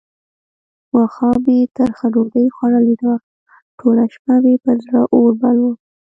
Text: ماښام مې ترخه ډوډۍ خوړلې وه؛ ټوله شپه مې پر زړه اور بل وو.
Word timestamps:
ماښام 0.93 1.37
مې 1.45 1.57
ترخه 1.77 2.05
ډوډۍ 2.13 2.47
خوړلې 2.55 2.95
وه؛ 3.03 3.17
ټوله 3.79 4.03
شپه 4.13 4.35
مې 4.43 4.55
پر 4.63 4.75
زړه 4.85 5.01
اور 5.15 5.31
بل 5.41 5.57
وو. 5.61 5.71